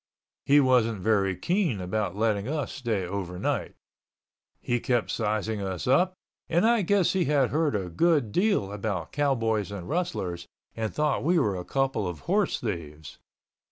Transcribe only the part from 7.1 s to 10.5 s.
he had heard a good deal about cowboys and rustlers